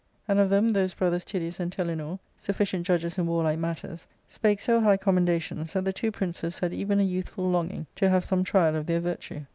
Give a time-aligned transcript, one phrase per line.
[0.27, 4.81] And of them those brothers Tydeus and Telenor, sufficient judges in warlike matters, spake so
[4.81, 8.75] high commendations that the two princes had even a youthful longing to have some trial
[8.75, 9.41] of their virtue.